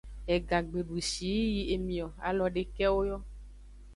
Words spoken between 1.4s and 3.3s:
yi emio, alo dekewo yo.